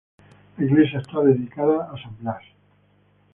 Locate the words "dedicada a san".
1.21-2.17